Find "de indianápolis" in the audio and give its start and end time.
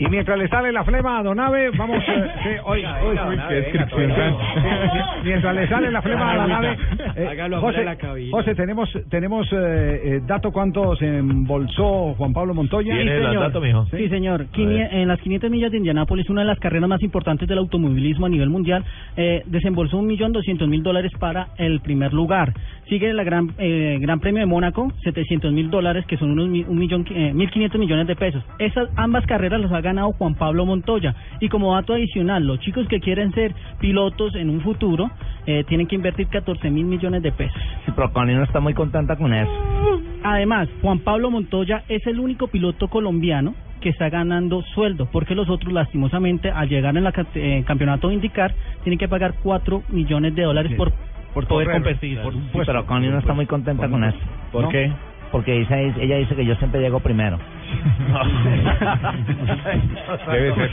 15.70-16.28